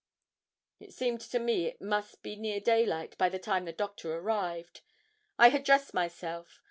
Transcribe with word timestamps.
It 0.79 0.95
seemed 0.95 1.21
to 1.21 1.37
me 1.37 1.67
it 1.67 1.79
must 1.79 2.23
be 2.23 2.35
near 2.35 2.59
daylight 2.59 3.15
by 3.19 3.29
the 3.29 3.37
time 3.37 3.65
the 3.65 3.71
Doctor 3.71 4.11
arrived. 4.17 4.81
I 5.37 5.49
had 5.49 5.63
dressed 5.63 5.93
myself. 5.93 6.59